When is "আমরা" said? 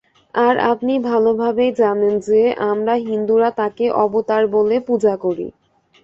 2.71-2.93